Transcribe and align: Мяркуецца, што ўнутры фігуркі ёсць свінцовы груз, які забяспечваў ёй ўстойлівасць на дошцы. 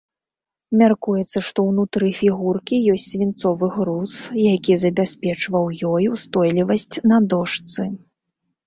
Мяркуецца, 0.81 1.37
што 1.47 1.65
ўнутры 1.67 2.07
фігуркі 2.21 2.81
ёсць 2.95 3.07
свінцовы 3.11 3.71
груз, 3.77 4.17
які 4.57 4.73
забяспечваў 4.87 5.63
ёй 5.95 6.05
ўстойлівасць 6.17 6.93
на 7.15 7.27
дошцы. 7.33 7.83